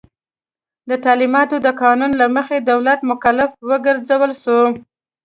د 0.89 0.91
تعلیماتو 1.05 1.55
د 1.65 1.67
قانون 1.81 2.11
له 2.21 2.25
مخي 2.35 2.59
دولت 2.71 2.99
مکلف 3.11 3.49
وګرځول 3.69 4.31
سو. 4.43 4.59